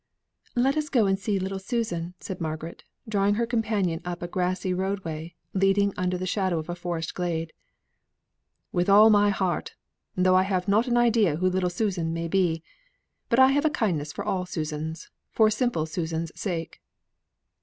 "Let 0.55 0.77
us 0.77 0.89
go 0.89 1.05
on 1.05 1.15
to 1.17 1.21
see 1.21 1.37
little 1.37 1.59
Susan," 1.59 2.15
said 2.19 2.41
Margaret, 2.41 2.85
drawing 3.07 3.35
her 3.35 3.45
companion 3.45 4.01
up 4.03 4.23
a 4.23 4.27
grassy 4.27 4.73
road 4.73 5.01
way, 5.05 5.35
leading 5.53 5.93
under 5.95 6.17
the 6.17 6.25
shadow 6.25 6.57
of 6.57 6.69
a 6.69 6.75
forest 6.75 7.13
glade. 7.13 7.53
"With 8.71 8.89
all 8.89 9.11
my 9.11 9.29
heart, 9.29 9.75
though 10.15 10.35
I 10.35 10.41
have 10.41 10.67
not 10.67 10.87
an 10.87 10.97
idea 10.97 11.35
who 11.35 11.47
little 11.47 11.69
Susan 11.69 12.13
may 12.15 12.27
be. 12.27 12.63
But 13.29 13.37
I 13.37 13.49
have 13.49 13.63
a 13.63 13.69
kindness 13.69 14.11
for 14.11 14.25
all 14.25 14.47
Susans, 14.47 15.11
for 15.29 15.51
simple 15.51 15.85
Susan's 15.85 16.31
sake." 16.33 16.81